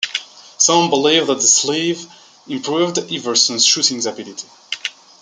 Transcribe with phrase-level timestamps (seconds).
[0.57, 2.07] Some believed that the sleeve
[2.47, 4.47] improved Iverson's shooting ability.